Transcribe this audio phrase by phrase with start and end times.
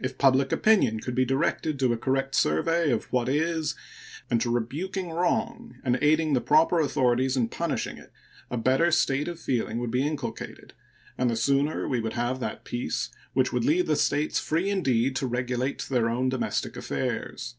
[0.00, 3.74] If public opinion could be directed to a correct survey of what is
[4.30, 8.10] and to rebuking wrong and aiding the proper authorities in punishing it,
[8.50, 10.72] a better state of feeling would be inculcated,
[11.18, 15.14] and the sooner we would have that peace which would leave the States free indeed
[15.16, 17.56] to regulate their own domestic affairs.